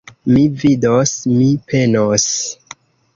[0.35, 2.25] Mi vidos, mi penos.